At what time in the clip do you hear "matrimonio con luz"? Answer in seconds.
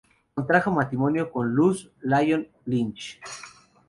0.71-1.91